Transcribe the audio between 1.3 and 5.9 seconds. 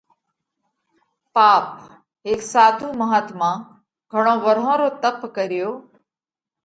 پاپ: هيڪ ساڌُو مهاتما گھڻون ورهون رو تپ ڪريو۔